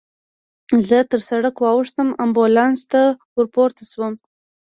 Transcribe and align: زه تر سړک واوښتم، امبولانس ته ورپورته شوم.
زه 0.87 0.97
تر 1.11 1.19
سړک 1.29 1.55
واوښتم، 1.59 2.09
امبولانس 2.25 2.81
ته 2.91 3.01
ورپورته 3.35 3.83
شوم. 3.91 4.13